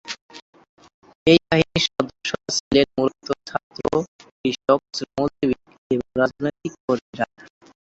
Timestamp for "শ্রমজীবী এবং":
4.97-6.07